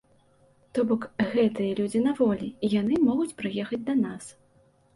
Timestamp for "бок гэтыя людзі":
0.91-2.03